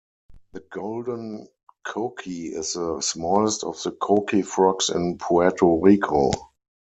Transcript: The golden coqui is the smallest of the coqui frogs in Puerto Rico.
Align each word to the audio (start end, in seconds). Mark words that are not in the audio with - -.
The 0.53 0.61
golden 0.61 1.47
coqui 1.85 2.55
is 2.55 2.73
the 2.73 3.01
smallest 3.01 3.63
of 3.63 3.79
the 3.83 3.91
coqui 3.91 4.43
frogs 4.43 4.89
in 4.89 5.19
Puerto 5.19 5.77
Rico. 5.79 6.31